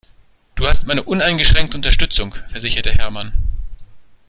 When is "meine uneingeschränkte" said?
0.87-1.77